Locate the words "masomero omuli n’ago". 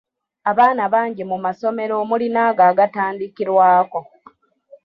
1.45-2.63